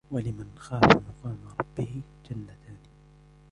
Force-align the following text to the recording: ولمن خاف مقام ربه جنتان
ولمن 0.11 0.49
خاف 0.57 0.83
مقام 0.95 1.37
ربه 1.59 1.87
جنتان 2.23 2.77